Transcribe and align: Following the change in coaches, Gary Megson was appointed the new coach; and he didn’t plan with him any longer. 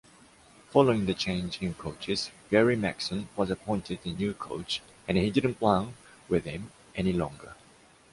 Following 0.71 1.05
the 1.05 1.13
change 1.13 1.61
in 1.61 1.75
coaches, 1.75 2.31
Gary 2.49 2.75
Megson 2.75 3.27
was 3.35 3.51
appointed 3.51 4.01
the 4.01 4.11
new 4.13 4.33
coach; 4.33 4.81
and 5.07 5.15
he 5.15 5.29
didn’t 5.29 5.59
plan 5.59 5.93
with 6.27 6.45
him 6.45 6.71
any 6.95 7.13
longer. 7.13 7.53